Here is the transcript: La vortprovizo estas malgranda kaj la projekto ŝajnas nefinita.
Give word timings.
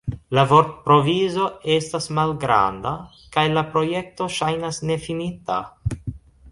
La 0.37 0.43
vortprovizo 0.51 1.43
estas 1.75 2.09
malgranda 2.21 2.95
kaj 3.37 3.45
la 3.59 3.67
projekto 3.77 4.33
ŝajnas 4.39 4.83
nefinita. 4.93 5.63